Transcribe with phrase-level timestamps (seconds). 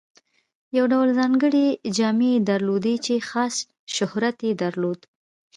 [0.77, 1.65] یو ډول ځانګړې
[1.97, 3.55] جامې یې درلودې چې خاص
[3.95, 4.99] شهرت یې درلود.